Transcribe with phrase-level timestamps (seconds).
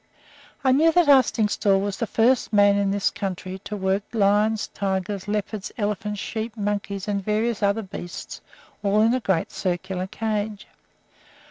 [0.63, 5.27] I knew that Arstingstall was the first man in this country to work lions, tigers,
[5.27, 8.41] leopards, elephants, sheep, monkeys, and various other beasts
[8.81, 10.65] all in a great circular cage.